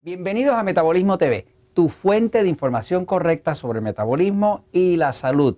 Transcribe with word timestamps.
Bienvenidos 0.00 0.54
a 0.54 0.62
Metabolismo 0.62 1.18
TV, 1.18 1.44
tu 1.74 1.88
fuente 1.88 2.44
de 2.44 2.48
información 2.48 3.04
correcta 3.04 3.56
sobre 3.56 3.80
el 3.80 3.84
metabolismo 3.84 4.64
y 4.70 4.96
la 4.96 5.12
salud. 5.12 5.56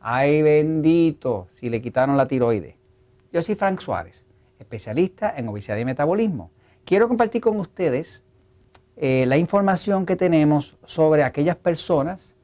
Ay 0.00 0.42
bendito, 0.42 1.46
si 1.50 1.70
le 1.70 1.80
quitaron 1.80 2.16
la 2.16 2.26
tiroides. 2.26 2.74
Yo 3.32 3.42
soy 3.42 3.54
Frank 3.54 3.78
Suárez, 3.78 4.26
especialista 4.58 5.32
en 5.36 5.46
obesidad 5.46 5.76
y 5.76 5.84
metabolismo. 5.84 6.50
Quiero 6.84 7.06
compartir 7.06 7.42
con 7.42 7.60
ustedes 7.60 8.24
eh, 8.96 9.24
la 9.28 9.36
información 9.36 10.04
que 10.04 10.16
tenemos 10.16 10.76
sobre 10.84 11.22
aquellas 11.22 11.56
personas 11.56 12.34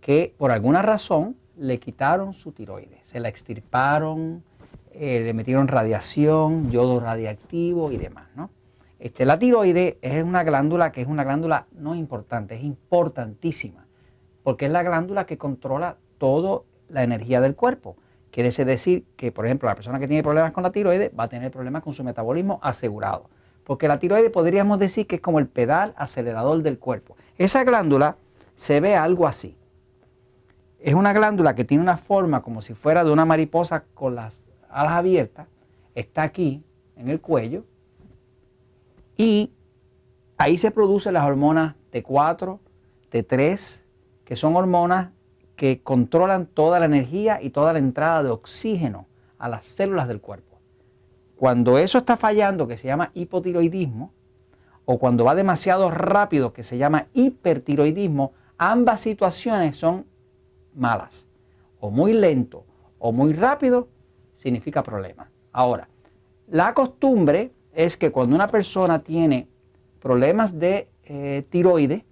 que 0.00 0.34
por 0.36 0.50
alguna 0.50 0.82
razón 0.82 1.36
le 1.56 1.78
quitaron 1.78 2.34
su 2.34 2.50
tiroides, 2.50 3.06
se 3.06 3.20
la 3.20 3.28
extirparon, 3.28 4.42
eh, 4.90 5.22
le 5.24 5.32
metieron 5.32 5.68
radiación, 5.68 6.72
yodo 6.72 6.98
radiactivo 6.98 7.92
y 7.92 7.98
demás. 7.98 8.26
¿no? 8.34 8.50
Este, 8.98 9.26
la 9.26 9.38
tiroides 9.38 9.96
es 10.00 10.24
una 10.24 10.42
glándula 10.42 10.90
que 10.90 11.02
es 11.02 11.06
una 11.06 11.24
glándula 11.24 11.66
no 11.72 11.94
importante, 11.94 12.54
es 12.54 12.64
importantísima, 12.64 13.86
porque 14.42 14.66
es 14.66 14.72
la 14.72 14.82
glándula 14.82 15.26
que 15.26 15.36
controla 15.36 15.98
toda 16.18 16.62
la 16.88 17.02
energía 17.02 17.40
del 17.40 17.54
cuerpo. 17.54 17.96
Quiere 18.30 18.50
decir 18.50 19.04
que, 19.16 19.32
por 19.32 19.46
ejemplo, 19.46 19.68
la 19.68 19.74
persona 19.74 19.98
que 19.98 20.08
tiene 20.08 20.22
problemas 20.22 20.52
con 20.52 20.62
la 20.62 20.72
tiroides 20.72 21.10
va 21.18 21.24
a 21.24 21.28
tener 21.28 21.50
problemas 21.50 21.82
con 21.82 21.92
su 21.92 22.04
metabolismo 22.04 22.58
asegurado. 22.62 23.28
Porque 23.64 23.88
la 23.88 23.98
tiroides 23.98 24.30
podríamos 24.30 24.78
decir 24.78 25.06
que 25.06 25.16
es 25.16 25.22
como 25.22 25.38
el 25.38 25.46
pedal 25.46 25.94
acelerador 25.96 26.62
del 26.62 26.78
cuerpo. 26.78 27.16
Esa 27.38 27.64
glándula 27.64 28.16
se 28.54 28.80
ve 28.80 28.94
algo 28.94 29.26
así. 29.26 29.56
Es 30.80 30.94
una 30.94 31.12
glándula 31.12 31.54
que 31.54 31.64
tiene 31.64 31.82
una 31.82 31.96
forma 31.96 32.42
como 32.42 32.62
si 32.62 32.74
fuera 32.74 33.04
de 33.04 33.10
una 33.10 33.24
mariposa 33.24 33.84
con 33.94 34.14
las 34.14 34.44
alas 34.68 34.92
abiertas. 34.92 35.48
Está 35.94 36.22
aquí 36.22 36.62
en 36.96 37.08
el 37.08 37.20
cuello 37.20 37.64
y 39.16 39.52
ahí 40.36 40.58
se 40.58 40.70
producen 40.70 41.14
las 41.14 41.24
hormonas 41.24 41.74
T4, 41.92 42.58
T3, 43.10 43.82
que 44.24 44.36
son 44.36 44.56
hormonas 44.56 45.10
que 45.56 45.82
controlan 45.82 46.46
toda 46.46 46.78
la 46.78 46.86
energía 46.86 47.40
y 47.42 47.50
toda 47.50 47.72
la 47.72 47.78
entrada 47.78 48.22
de 48.22 48.30
oxígeno 48.30 49.06
a 49.38 49.48
las 49.48 49.64
células 49.64 50.08
del 50.08 50.20
cuerpo. 50.20 50.58
Cuando 51.36 51.78
eso 51.78 51.98
está 51.98 52.16
fallando, 52.16 52.66
que 52.66 52.76
se 52.76 52.86
llama 52.86 53.10
hipotiroidismo, 53.14 54.12
o 54.84 54.98
cuando 54.98 55.24
va 55.24 55.34
demasiado 55.34 55.90
rápido, 55.90 56.52
que 56.52 56.62
se 56.62 56.78
llama 56.78 57.08
hipertiroidismo, 57.12 58.32
ambas 58.56 59.00
situaciones 59.00 59.76
son 59.76 60.06
malas. 60.74 61.26
O 61.80 61.90
muy 61.90 62.12
lento 62.12 62.64
o 62.98 63.12
muy 63.12 63.32
rápido 63.32 63.88
significa 64.34 64.82
problema. 64.82 65.30
Ahora, 65.52 65.88
la 66.48 66.72
costumbre 66.72 67.52
es 67.76 67.98
que 67.98 68.10
cuando 68.10 68.34
una 68.34 68.48
persona 68.48 69.00
tiene 69.00 69.48
problemas 70.00 70.58
de 70.58 70.88
eh, 71.04 71.44
tiroides, 71.50 72.02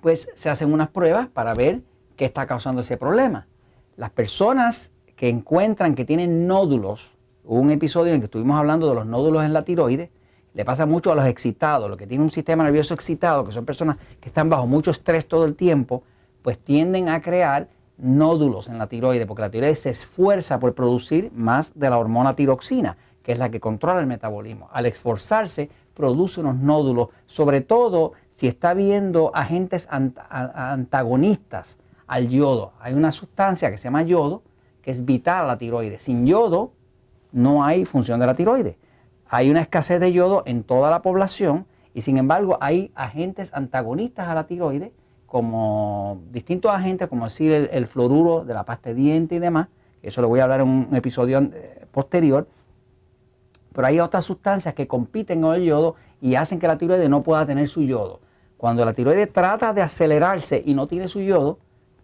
pues 0.00 0.30
se 0.34 0.48
hacen 0.48 0.72
unas 0.72 0.88
pruebas 0.90 1.26
para 1.26 1.54
ver 1.54 1.80
qué 2.16 2.24
está 2.24 2.46
causando 2.46 2.82
ese 2.82 2.96
problema. 2.96 3.48
Las 3.96 4.10
personas 4.10 4.92
que 5.16 5.28
encuentran 5.28 5.96
que 5.96 6.04
tienen 6.04 6.46
nódulos, 6.46 7.14
hubo 7.42 7.58
un 7.58 7.72
episodio 7.72 8.10
en 8.10 8.14
el 8.14 8.20
que 8.20 8.26
estuvimos 8.26 8.56
hablando 8.56 8.88
de 8.88 8.94
los 8.94 9.06
nódulos 9.06 9.44
en 9.44 9.52
la 9.52 9.64
tiroides, 9.64 10.10
le 10.52 10.64
pasa 10.64 10.86
mucho 10.86 11.10
a 11.10 11.16
los 11.16 11.26
excitados, 11.26 11.88
los 11.88 11.98
que 11.98 12.06
tienen 12.06 12.22
un 12.22 12.30
sistema 12.30 12.62
nervioso 12.62 12.94
excitado, 12.94 13.44
que 13.44 13.50
son 13.50 13.64
personas 13.64 13.98
que 14.20 14.28
están 14.28 14.48
bajo 14.48 14.68
mucho 14.68 14.92
estrés 14.92 15.26
todo 15.26 15.46
el 15.46 15.56
tiempo, 15.56 16.04
pues 16.42 16.60
tienden 16.60 17.08
a 17.08 17.20
crear 17.22 17.68
nódulos 17.98 18.68
en 18.68 18.78
la 18.78 18.86
tiroides, 18.86 19.26
porque 19.26 19.42
la 19.42 19.50
tiroides 19.50 19.80
se 19.80 19.90
esfuerza 19.90 20.60
por 20.60 20.76
producir 20.76 21.32
más 21.34 21.72
de 21.74 21.90
la 21.90 21.98
hormona 21.98 22.36
tiroxina, 22.36 22.96
que 23.24 23.32
es 23.32 23.38
la 23.38 23.50
que 23.50 23.58
controla 23.58 23.98
el 24.00 24.06
metabolismo. 24.06 24.68
Al 24.70 24.86
esforzarse, 24.86 25.70
produce 25.94 26.40
unos 26.40 26.56
nódulos, 26.56 27.08
sobre 27.26 27.62
todo 27.62 28.12
si 28.28 28.46
está 28.46 28.74
viendo 28.74 29.32
agentes 29.34 29.88
antagonistas 29.90 31.78
al 32.06 32.28
yodo. 32.28 32.72
Hay 32.80 32.92
una 32.92 33.10
sustancia 33.10 33.70
que 33.70 33.78
se 33.78 33.84
llama 33.84 34.02
yodo, 34.02 34.42
que 34.82 34.90
es 34.90 35.04
vital 35.04 35.44
a 35.44 35.48
la 35.48 35.58
tiroides. 35.58 36.02
Sin 36.02 36.26
yodo 36.26 36.72
no 37.32 37.64
hay 37.64 37.86
función 37.86 38.20
de 38.20 38.26
la 38.26 38.34
tiroides. 38.34 38.76
Hay 39.26 39.50
una 39.50 39.62
escasez 39.62 39.98
de 40.00 40.12
yodo 40.12 40.42
en 40.44 40.62
toda 40.62 40.90
la 40.90 41.00
población 41.00 41.66
y 41.94 42.02
sin 42.02 42.18
embargo 42.18 42.58
hay 42.60 42.92
agentes 42.94 43.54
antagonistas 43.54 44.28
a 44.28 44.34
la 44.34 44.46
tiroides, 44.46 44.92
como 45.26 46.20
distintos 46.30 46.70
agentes, 46.70 47.08
como 47.08 47.24
decir 47.24 47.68
el, 47.72 47.86
fluoruro 47.86 48.44
de 48.44 48.52
la 48.52 48.64
pasta 48.64 48.90
de 48.90 48.96
diente 48.96 49.36
y 49.36 49.38
demás, 49.38 49.68
eso 50.02 50.20
lo 50.20 50.28
voy 50.28 50.40
a 50.40 50.44
hablar 50.44 50.60
en 50.60 50.68
un 50.68 50.94
episodio 50.94 51.38
eh, 51.38 51.86
posterior, 51.90 52.46
pero 53.74 53.86
hay 53.86 54.00
otras 54.00 54.24
sustancias 54.24 54.74
que 54.74 54.86
compiten 54.86 55.42
con 55.42 55.54
el 55.54 55.64
yodo 55.64 55.96
y 56.20 56.36
hacen 56.36 56.58
que 56.58 56.68
la 56.68 56.78
tiroides 56.78 57.10
no 57.10 57.22
pueda 57.22 57.44
tener 57.44 57.68
su 57.68 57.82
yodo. 57.82 58.20
Cuando 58.56 58.84
la 58.84 58.94
tiroides 58.94 59.32
trata 59.32 59.74
de 59.74 59.82
acelerarse 59.82 60.62
y 60.64 60.72
no 60.72 60.86
tiene 60.86 61.08
su 61.08 61.20
yodo, 61.20 61.58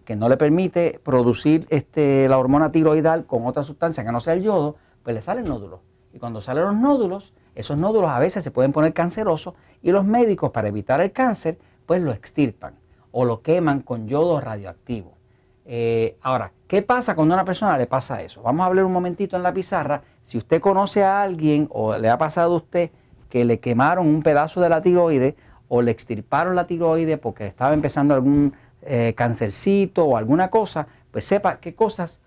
que 0.04 0.16
no 0.16 0.28
le 0.28 0.36
permite 0.36 1.00
producir 1.03 1.66
este, 1.70 2.28
la 2.28 2.36
hormona 2.36 2.72
tiroidal 2.72 3.26
con 3.26 3.47
otra 3.47 3.62
sustancia 3.62 4.04
que 4.04 4.10
no 4.12 4.20
sea 4.20 4.34
el 4.34 4.42
yodo, 4.42 4.76
pues 5.03 5.14
le 5.14 5.22
salen 5.22 5.44
nódulos. 5.44 5.80
Y 6.12 6.19
cuando 6.19 6.41
salen 6.41 6.64
los 6.64 6.75
nódulos, 6.75 7.32
esos 7.54 7.78
nódulos 7.78 8.10
a 8.10 8.19
veces 8.19 8.42
se 8.42 8.50
pueden 8.50 8.72
poner 8.72 8.92
cancerosos 8.92 9.54
y 9.82 9.92
los 9.92 10.04
médicos 10.04 10.50
para 10.50 10.69
evitar 10.69 11.00
el 11.00 11.12
cáncer, 11.12 11.59
pues 11.86 12.03
lo 12.03 12.10
extirpan 12.10 12.75
o 13.12 13.25
lo 13.25 13.42
queman 13.42 13.82
con 13.82 14.09
yodo 14.09 14.41
radioactivo. 14.41 15.16
Eh, 15.64 16.16
ahora, 16.22 16.53
¿qué 16.66 16.82
pasa 16.82 17.14
cuando 17.14 17.34
a 17.34 17.36
una 17.36 17.44
persona 17.44 17.78
le 17.78 17.86
pasa 17.86 18.22
eso? 18.22 18.42
Vamos 18.42 18.64
a 18.64 18.66
hablar 18.66 18.84
un 18.84 18.92
momentito 18.92 19.36
en 19.36 19.42
la 19.44 19.53
pizarra. 19.53 20.03
Si 20.22 20.38
usted 20.38 20.60
conoce 20.60 21.03
a 21.03 21.22
alguien 21.22 21.69
o 21.70 21.97
le 21.97 22.08
ha 22.08 22.19
pasado 22.19 22.54
a 22.54 22.56
usted 22.56 22.91
que 23.28 23.44
le 23.44 23.60
quemaron 23.60 24.06
un 24.06 24.22
pedazo 24.22 24.60
de 24.60 24.69
la 24.69 24.82
tiroide 24.82 25.36
o 25.69 25.82
le 25.82 25.91
extirparon 25.91 26.54
la 26.56 26.66
tiroide 26.66 27.19
porque 27.19 27.47
estaba 27.47 27.75
empezando 27.75 28.14
algún 28.14 28.54
eh, 28.82 29.14
cancercito 29.16 30.04
o 30.04 30.16
alguna 30.16 30.50
cosa, 30.50 30.86
pues 31.10 31.25
sepa 31.25 31.60
qué 31.60 31.75
cosas 31.75 32.20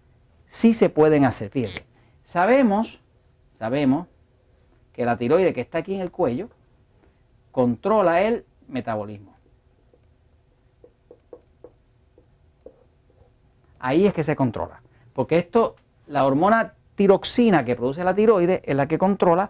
sí 0.45 0.73
se 0.73 0.89
pueden 0.89 1.25
hacer. 1.25 1.49
Fíjese, 1.49 1.85
sabemos, 2.23 3.01
sabemos 3.51 4.07
que 4.93 5.05
la 5.05 5.17
tiroide 5.17 5.53
que 5.53 5.61
está 5.61 5.79
aquí 5.79 5.95
en 5.95 6.01
el 6.01 6.11
cuello 6.11 6.49
controla 7.51 8.21
el 8.21 8.45
metabolismo. 8.67 9.33
ahí 13.83 14.07
es 14.07 14.13
que 14.13 14.23
se 14.23 14.35
controla. 14.35 14.81
Porque 15.13 15.37
esto, 15.37 15.75
la 16.07 16.25
hormona 16.25 16.73
tiroxina 16.95 17.65
que 17.65 17.75
produce 17.75 18.03
la 18.03 18.13
tiroides 18.13 18.61
es 18.63 18.75
la 18.75 18.87
que 18.87 18.97
controla 18.97 19.49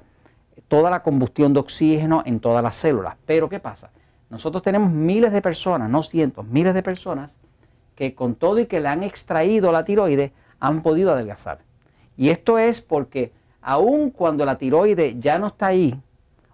toda 0.67 0.89
la 0.89 1.03
combustión 1.03 1.53
de 1.53 1.59
oxígeno 1.59 2.23
en 2.25 2.39
todas 2.39 2.63
las 2.63 2.75
células. 2.75 3.15
Pero 3.25 3.49
¿qué 3.49 3.59
pasa? 3.59 3.91
Nosotros 4.29 4.63
tenemos 4.63 4.91
miles 4.91 5.31
de 5.31 5.41
personas, 5.41 5.89
no 5.89 6.01
cientos, 6.03 6.45
miles 6.45 6.73
de 6.73 6.83
personas 6.83 7.37
que 7.95 8.15
con 8.15 8.35
todo 8.35 8.59
y 8.59 8.65
que 8.65 8.79
le 8.79 8.87
han 8.87 9.03
extraído 9.03 9.71
la 9.71 9.83
tiroides 9.83 10.31
han 10.59 10.81
podido 10.81 11.11
adelgazar. 11.11 11.59
Y 12.17 12.29
esto 12.29 12.57
es 12.57 12.81
porque 12.81 13.31
aun 13.61 14.09
cuando 14.09 14.45
la 14.45 14.57
tiroides 14.57 15.19
ya 15.19 15.37
no 15.37 15.47
está 15.47 15.67
ahí 15.67 15.99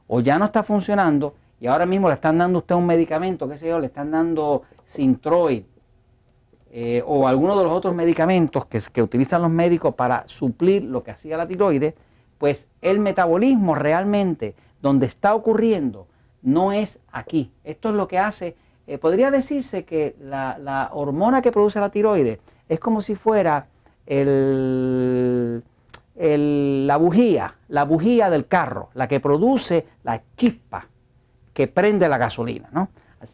o 0.08 0.20
ya 0.20 0.38
no 0.38 0.46
está 0.46 0.64
funcionando 0.64 1.36
y 1.60 1.68
ahora 1.68 1.86
mismo 1.86 2.08
le 2.08 2.16
están 2.16 2.38
dando 2.38 2.60
usted 2.60 2.76
un 2.76 2.86
medicamento, 2.86 3.48
qué 3.48 3.58
sé 3.58 3.68
yo, 3.68 3.80
le 3.80 3.88
están 3.88 4.12
dando 4.12 4.64
Sintroid 4.86 5.64
eh, 6.72 7.02
o 7.06 7.28
alguno 7.28 7.58
de 7.58 7.64
los 7.64 7.72
otros 7.72 7.96
medicamentos 7.96 8.66
que, 8.66 9.02
utilizan 9.02 9.42
los 9.42 9.50
médicos 9.50 9.96
para 9.96 10.28
suplir 10.28 10.84
lo 10.84 11.02
que 11.02 11.10
hacía 11.10 11.36
la 11.36 11.48
tiroides, 11.48 11.96
pues 12.38 12.68
el 12.82 13.00
metabolismo 13.00 13.74
realmente 13.74 14.54
donde 14.80 15.08
está 15.08 15.34
ocurriendo 15.34 16.06
no 16.44 16.72
es 16.72 17.00
aquí. 17.12 17.52
Esto 17.64 17.90
es 17.90 17.96
lo 17.96 18.08
que 18.08 18.20
hace, 18.20 18.56
eh, 18.86 19.00
podría 19.00 19.32
decirse 19.32 19.84
que 19.84 20.16
la, 20.22 20.92
hormona 20.94 21.42
que 21.42 21.52
produce 21.52 21.80
la 21.80 21.90
tiroides 21.90 22.38
es 22.68 22.80
como 22.80 23.02
si 23.02 23.16
fuera 23.16 23.66
el, 24.06 25.64
la 26.16 26.98
bujía, 26.98 27.56
la 27.68 27.84
bujía 27.84 28.30
del 28.30 28.46
carro, 28.46 28.90
la 28.94 29.08
que 29.08 29.20
produce 29.20 29.88
la 30.04 30.22
chispa 30.38 30.86
que 31.52 31.68
prende 31.68 32.08
la 32.08 32.20
gasolina. 32.20 32.70
¿no? 32.72 32.90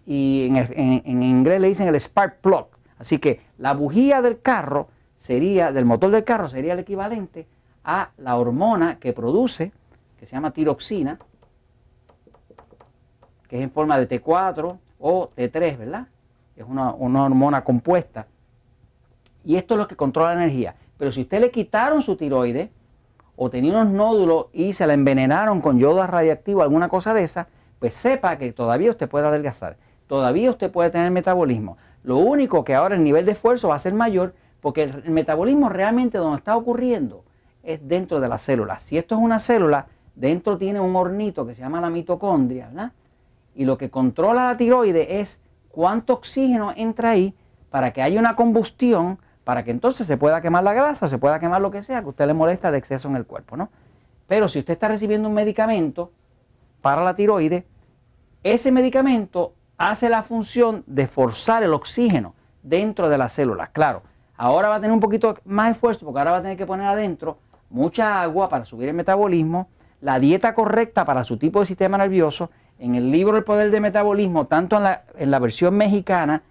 Y 0.06 0.48
en, 0.48 1.02
en 1.06 1.22
inglés 1.22 1.60
le 1.60 1.68
dicen 1.68 1.90
el 1.90 1.96
spark 1.96 2.38
plug. 2.40 2.75
Así 3.06 3.20
que 3.20 3.40
la 3.60 3.76
bujía 3.76 4.24
del 4.24 4.42
carro 4.42 4.88
sería, 5.16 5.72
del 5.72 5.86
motor 5.86 6.10
del 6.10 6.24
carro, 6.24 6.48
sería 6.50 6.74
el 6.74 6.80
equivalente 6.80 7.46
a 7.84 8.10
la 8.18 8.36
hormona 8.36 8.98
que 8.98 9.14
produce, 9.14 9.72
que 10.20 10.26
se 10.26 10.36
llama 10.36 10.50
tiroxina, 10.50 11.20
que 13.48 13.58
es 13.58 13.62
en 13.62 13.70
forma 13.70 14.00
de 14.00 14.10
T4 14.10 14.80
o 14.98 15.30
T3, 15.38 15.78
¿verdad? 15.78 16.08
Es 16.56 16.66
una, 16.68 16.96
una 16.96 17.26
hormona 17.26 17.64
compuesta. 17.64 18.26
Y 19.44 19.56
esto 19.56 19.76
es 19.76 19.82
lo 19.82 19.88
que 19.88 19.96
controla 19.96 20.34
la 20.34 20.44
energía. 20.44 20.74
Pero 20.98 21.12
si 21.12 21.22
usted 21.22 21.42
le 21.42 21.52
quitaron 21.52 22.02
su 22.02 22.16
tiroides 22.16 22.72
o 23.36 23.52
tenía 23.52 23.74
unos 23.74 23.94
nódulos 23.94 24.48
y 24.52 24.74
se 24.74 24.88
la 24.88 24.96
envenenaron 24.96 25.62
con 25.62 25.78
yodo 25.78 26.08
radiactivo, 26.08 26.64
alguna 26.64 26.90
cosa 26.90 27.14
de 27.14 27.22
esa, 27.22 27.50
pues 27.78 27.94
sepa 27.94 28.40
que 28.40 28.52
todavía 28.52 28.90
usted 28.90 29.08
puede 29.08 29.28
adelgazar. 29.28 29.78
Todavía 30.08 30.50
usted 30.50 30.72
puede 30.72 30.90
tener 30.90 31.12
metabolismo. 31.12 31.78
Lo 32.06 32.18
único 32.18 32.64
que 32.64 32.76
ahora 32.76 32.94
el 32.94 33.04
nivel 33.04 33.26
de 33.26 33.32
esfuerzo 33.32 33.70
va 33.70 33.76
a 33.76 33.80
ser 33.80 33.96
mayor 33.96 34.36
porque 34.62 34.84
el, 34.84 35.10
metabolismo 35.10 35.70
realmente 35.70 36.20
donde 36.20 36.38
está 36.38 36.56
ocurriendo 36.56 37.24
es 37.64 37.88
dentro 37.88 38.20
de 38.20 38.30
la 38.30 38.38
célula. 38.38 38.78
Si 38.78 38.96
esto 38.96 39.16
es 39.16 39.22
una 39.22 39.40
célula, 39.40 39.88
dentro 40.14 40.56
tiene 40.60 40.80
un 40.80 40.96
hornito 40.96 41.48
que 41.48 41.56
se 41.56 41.62
llama 41.62 41.82
la 41.82 41.90
mitocondria, 41.90 42.68
¿verdad? 42.68 42.92
Y 43.56 43.66
lo 43.66 43.80
que 43.80 43.90
controla 43.90 44.44
la 44.44 44.56
tiroide 44.56 45.20
es 45.20 45.42
cuánto 45.70 46.14
oxígeno 46.14 46.74
entra 46.76 47.10
ahí 47.10 47.34
para 47.72 47.92
que 47.92 48.04
haya 48.04 48.20
una 48.20 48.36
combustión, 48.36 49.18
para 49.44 49.64
que 49.64 49.72
entonces 49.72 50.06
se 50.06 50.16
pueda 50.16 50.42
quemar 50.42 50.64
la 50.64 50.74
grasa, 50.74 51.08
se 51.08 51.18
pueda 51.18 51.40
quemar 51.40 51.62
lo 51.62 51.72
que 51.72 51.82
sea 51.82 52.02
que 52.02 52.06
a 52.06 52.10
usted 52.10 52.28
le 52.28 52.36
molesta 52.36 52.70
de 52.70 52.78
exceso 52.78 53.08
en 53.08 53.16
el 53.16 53.26
cuerpo, 53.26 53.58
¿no? 53.58 53.70
Pero 54.28 54.48
si 54.48 54.60
usted 54.60 54.74
está 54.74 54.90
recibiendo 54.90 55.28
un 55.28 55.34
medicamento 55.34 56.12
para 56.82 57.04
la 57.04 57.16
tiroide, 57.16 57.66
ese 58.44 58.72
medicamento 58.72 59.54
hace 59.78 60.10
la 60.10 60.24
función 60.24 60.84
de 60.88 61.08
forzar 61.08 61.64
el 61.64 61.74
oxígeno 61.74 62.34
dentro 62.64 63.10
de 63.10 63.18
las 63.18 63.34
células. 63.34 63.70
Claro, 63.70 64.04
ahora 64.38 64.70
va 64.70 64.76
a 64.76 64.80
tener 64.80 64.94
un 64.94 65.00
poquito 65.00 65.36
más 65.46 65.72
esfuerzo 65.72 66.06
porque 66.06 66.20
ahora 66.20 66.32
va 66.32 66.38
a 66.38 66.42
tener 66.42 66.58
que 66.58 66.66
poner 66.66 66.88
adentro 66.88 67.38
mucha 67.70 68.22
agua 68.22 68.50
para 68.50 68.66
subir 68.66 68.90
el 68.90 68.96
metabolismo, 68.96 69.68
la 70.02 70.20
dieta 70.20 70.54
correcta 70.54 71.06
para 71.06 71.24
su 71.24 71.38
tipo 71.38 71.60
de 71.60 71.66
sistema 71.66 71.98
nervioso. 71.98 72.50
En 72.78 72.96
el 72.96 73.10
libro 73.10 73.38
El 73.38 73.44
Poder 73.44 73.72
del 73.72 73.82
Metabolismo, 73.82 74.48
tanto 74.48 74.78
en 74.78 75.32
la, 75.32 75.40
versión 75.40 75.76
mexicana 75.76 76.42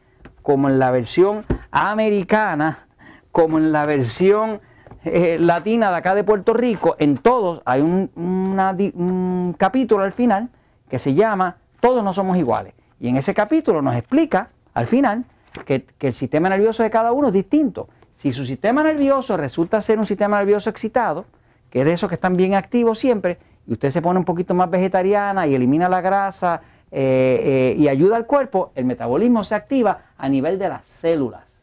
como 0.43 0.69
en 0.69 0.79
la 0.79 0.91
versión 0.91 1.45
americana, 1.71 2.87
como 3.31 3.59
en 3.59 3.73
la 3.73 3.85
versión 3.85 4.61
eh, 5.05 5.37
latina 5.39 5.91
de 5.91 5.97
acá 5.97 6.15
de 6.15 6.25
Puerto 6.25 6.55
Rico, 6.55 6.97
en 6.99 7.19
todos 7.19 7.61
hay 7.67 7.83
un, 7.83 8.11
un 8.17 9.55
capítulo 9.59 10.03
al 10.03 10.13
final 10.13 10.49
que 10.89 10.99
se 10.99 11.13
llama 11.13 11.57
Todos 11.81 12.03
no 12.03 12.15
somos 12.15 12.39
iguales. 12.39 12.73
Y 13.01 13.09
en 13.09 13.17
ese 13.17 13.35
capítulo 13.35 13.83
nos 13.83 13.97
explica 13.97 14.51
al 14.73 14.87
final 14.87 15.25
que, 15.67 15.87
el 16.01 16.13
sistema 16.13 16.49
nervioso 16.49 16.83
de 16.83 16.91
cada 16.91 17.13
uno 17.13 17.29
es 17.29 17.35
distinto. 17.35 17.89
Si 18.15 18.33
su 18.33 18.45
sistema 18.45 18.83
nervioso 18.83 19.37
resulta 19.37 19.81
ser 19.81 19.99
un 19.99 20.07
sistema 20.07 20.39
nervioso 20.39 20.71
excitado, 20.71 21.27
que 21.71 21.81
es 21.81 21.85
de 21.85 21.93
esos 21.93 22.09
que 22.09 22.15
están 22.15 22.35
bien 22.35 22.55
activos 22.55 22.99
siempre, 22.99 23.39
y 23.67 23.73
usted 23.73 23.91
se 23.91 24.03
pone 24.03 24.19
un 24.19 24.25
poquito 24.25 24.55
más 24.55 24.71
vegetariana 24.71 25.47
y 25.47 25.55
elimina 25.55 25.89
la 25.89 26.01
grasa 26.01 26.61
eh, 26.91 27.75
eh, 27.77 27.81
y 27.81 27.89
ayuda 27.89 28.17
al 28.17 28.27
cuerpo, 28.27 28.73
el 28.75 28.85
metabolismo 28.85 29.43
se 29.43 29.55
activa 29.55 30.13
a 30.17 30.29
nivel 30.29 30.59
de 30.59 30.69
las 30.69 30.85
células. 30.85 31.63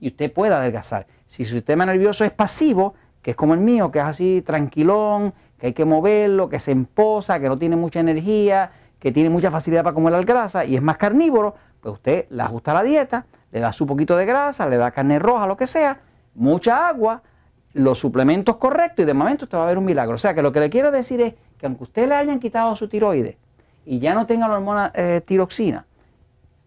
Y 0.00 0.08
usted 0.08 0.32
puede 0.32 0.54
adelgazar. 0.54 1.06
Si 1.26 1.44
su 1.44 1.54
sistema 1.54 1.84
nervioso 1.86 2.24
es 2.24 2.32
pasivo, 2.32 2.94
que 3.20 3.32
es 3.32 3.36
como 3.36 3.54
el 3.54 3.60
mío, 3.60 3.90
que 3.90 3.98
es 3.98 4.04
así 4.04 4.42
tranquilón, 4.42 5.34
que 5.58 5.68
hay 5.68 5.72
que 5.74 5.84
moverlo, 5.84 6.48
que 6.48 6.58
se 6.58 6.72
emposa, 6.72 7.38
que 7.38 7.48
no 7.48 7.58
tiene 7.58 7.76
mucha 7.76 8.00
energía, 8.00 8.70
que 9.02 9.10
tiene 9.10 9.30
mucha 9.30 9.50
facilidad 9.50 9.82
para 9.82 9.94
comer 9.94 10.12
la 10.12 10.22
grasa 10.22 10.64
y 10.64 10.76
es 10.76 10.80
más 10.80 10.96
carnívoro, 10.96 11.56
pues 11.80 11.94
usted 11.94 12.26
le 12.30 12.40
ajusta 12.40 12.72
la 12.72 12.84
dieta, 12.84 13.26
le 13.50 13.58
da 13.58 13.72
su 13.72 13.84
poquito 13.84 14.16
de 14.16 14.24
grasa, 14.24 14.68
le 14.68 14.76
da 14.76 14.92
carne 14.92 15.18
roja, 15.18 15.44
lo 15.48 15.56
que 15.56 15.66
sea, 15.66 15.98
mucha 16.36 16.86
agua, 16.86 17.20
los 17.72 17.98
suplementos 17.98 18.58
correctos 18.58 19.02
y 19.02 19.06
de 19.06 19.12
momento 19.12 19.46
usted 19.46 19.58
va 19.58 19.64
a 19.64 19.66
ver 19.66 19.76
un 19.76 19.86
milagro. 19.86 20.14
O 20.14 20.18
sea 20.18 20.34
que 20.34 20.42
lo 20.42 20.52
que 20.52 20.60
le 20.60 20.70
quiero 20.70 20.92
decir 20.92 21.20
es 21.20 21.34
que 21.58 21.66
aunque 21.66 21.82
usted 21.82 22.08
le 22.08 22.14
hayan 22.14 22.38
quitado 22.38 22.76
su 22.76 22.86
tiroides 22.86 23.34
y 23.84 23.98
ya 23.98 24.14
no 24.14 24.24
tenga 24.24 24.46
la 24.46 24.54
hormona 24.54 24.92
eh, 24.94 25.20
tiroxina, 25.26 25.84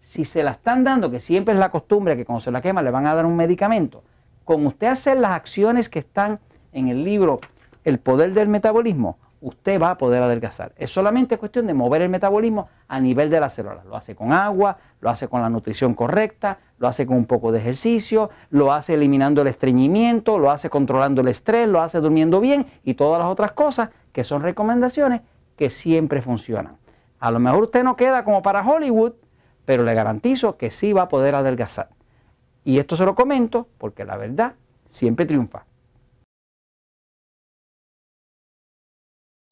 si 0.02 0.26
se 0.26 0.44
la 0.44 0.52
están 0.52 0.84
dando, 0.84 1.10
que 1.10 1.22
siempre 1.22 1.54
es 1.54 1.60
la 1.60 1.70
costumbre 1.70 2.18
que 2.18 2.26
cuando 2.26 2.42
se 2.42 2.52
la 2.52 2.60
quema 2.62 2.82
le 2.82 2.92
van 2.92 3.08
a 3.08 3.16
dar 3.16 3.26
un 3.26 3.38
medicamento, 3.38 4.04
con 4.44 4.66
usted 4.66 4.88
hacer 4.88 5.16
las 5.16 5.32
acciones 5.32 5.88
que 5.88 6.00
están 6.00 6.42
en 6.74 6.90
el 6.90 7.06
libro 7.06 7.40
El 7.86 7.98
poder 7.98 8.34
del 8.34 8.50
metabolismo, 8.50 9.20
usted 9.46 9.80
va 9.80 9.92
a 9.92 9.98
poder 10.00 10.24
adelgazar. 10.24 10.74
Es 10.76 10.90
solamente 10.90 11.38
cuestión 11.38 11.68
de 11.68 11.76
mover 11.76 12.02
el 12.02 12.10
metabolismo 12.10 12.68
a 12.88 13.00
nivel 13.00 13.30
de 13.30 13.40
las 13.40 13.54
células. 13.54 13.86
Lo 13.86 13.96
hace 13.96 14.16
con 14.16 14.34
agua, 14.34 14.78
lo 15.02 15.10
hace 15.12 15.28
con 15.28 15.40
la 15.40 15.52
nutrición 15.52 15.94
correcta, 15.94 16.58
lo 16.80 16.88
hace 16.88 17.06
con 17.06 17.16
un 17.16 17.26
poco 17.26 17.52
de 17.52 17.60
ejercicio, 17.60 18.32
lo 18.50 18.74
hace 18.74 18.96
eliminando 18.96 19.44
el 19.44 19.48
estreñimiento, 19.48 20.40
lo 20.40 20.50
hace 20.50 20.72
controlando 20.72 21.22
el 21.22 21.28
estrés, 21.28 21.70
lo 21.70 21.80
hace 21.80 22.00
durmiendo 22.00 22.42
bien 22.42 22.66
y 22.84 22.96
todas 22.96 23.20
las 23.20 23.30
otras 23.30 23.52
cosas 23.52 23.92
que 24.12 24.24
son 24.24 24.42
recomendaciones 24.42 25.22
que 25.56 25.70
siempre 25.70 26.24
funcionan. 26.24 26.78
A 27.20 27.30
lo 27.30 27.40
mejor 27.40 27.66
usted 27.66 27.84
no 27.84 27.96
queda 27.96 28.24
como 28.24 28.42
para 28.42 28.68
Hollywood, 28.68 29.14
pero 29.64 29.84
le 29.84 29.94
garantizo 29.94 30.58
que 30.58 30.72
sí 30.72 30.92
va 30.92 31.04
a 31.04 31.10
poder 31.10 31.36
adelgazar. 31.36 31.90
Y 32.64 32.80
esto 32.80 32.96
se 32.96 33.06
lo 33.06 33.14
comento 33.14 33.68
porque 33.78 34.06
la 34.06 34.18
verdad 34.18 34.54
siempre 34.88 35.28
triunfa. 35.28 35.66